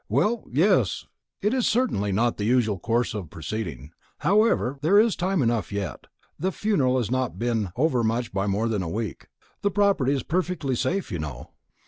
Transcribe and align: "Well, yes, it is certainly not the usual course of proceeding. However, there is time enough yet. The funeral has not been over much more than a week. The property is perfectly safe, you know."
"Well, 0.09 0.45
yes, 0.49 1.05
it 1.43 1.53
is 1.53 1.67
certainly 1.67 2.11
not 2.11 2.37
the 2.37 2.43
usual 2.43 2.79
course 2.79 3.13
of 3.13 3.29
proceeding. 3.29 3.91
However, 4.21 4.79
there 4.81 4.99
is 4.99 5.15
time 5.15 5.43
enough 5.43 5.71
yet. 5.71 6.07
The 6.39 6.51
funeral 6.51 6.97
has 6.97 7.11
not 7.11 7.37
been 7.37 7.69
over 7.75 8.03
much 8.03 8.33
more 8.33 8.67
than 8.67 8.81
a 8.81 8.89
week. 8.89 9.27
The 9.61 9.69
property 9.69 10.11
is 10.13 10.23
perfectly 10.23 10.75
safe, 10.75 11.11
you 11.11 11.19
know." 11.19 11.51